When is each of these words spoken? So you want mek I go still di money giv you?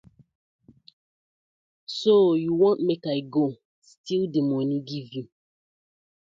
So 1.99 2.13
you 2.43 2.51
want 2.61 2.79
mek 2.87 3.03
I 3.15 3.19
go 3.35 3.45
still 3.91 4.23
di 4.33 4.41
money 4.51 4.77
giv 4.89 5.05
you? 5.15 5.25